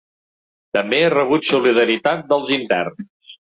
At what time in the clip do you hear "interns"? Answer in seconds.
2.59-3.39